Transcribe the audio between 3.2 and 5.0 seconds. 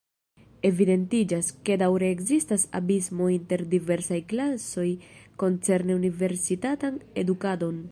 inter diversaj klasoj